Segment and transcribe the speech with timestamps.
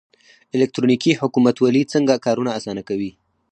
[0.55, 3.11] الکترونیکي حکومتولي څنګه کارونه اسانه کوي؟